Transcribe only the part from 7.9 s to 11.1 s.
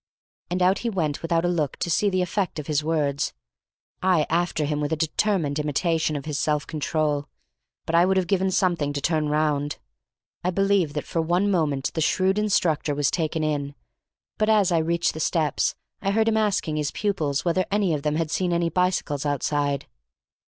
I would have given something to turn round. I believe that